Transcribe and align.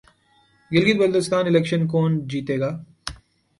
Gilgit 0.71 0.97
Baltistan 0.97 1.45
election 1.47 1.87
کون 1.87 2.27
جیتےگا 2.27 2.71